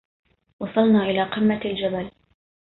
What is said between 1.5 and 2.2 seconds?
الجبل.